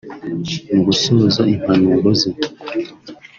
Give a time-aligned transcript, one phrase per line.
[0.73, 2.29] Mu gusoza impanuro ze